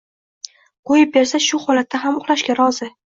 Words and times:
Qoʻyib 0.91 1.11
bersa, 1.17 1.41
shu 1.49 1.59
holatda 1.67 2.01
ham 2.07 2.21
uxlashga 2.23 2.57
rozi. 2.63 2.91